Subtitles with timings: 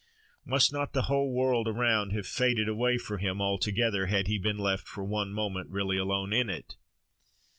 [0.45, 4.57] Must not the whole world around have faded away for him altogether, had he been
[4.57, 6.75] left for one moment really alone in it?